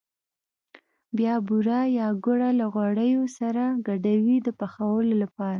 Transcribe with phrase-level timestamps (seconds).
[1.17, 5.49] بیا بوره یا ګوړه له غوړیو سره ګډوي د پخولو لپاره.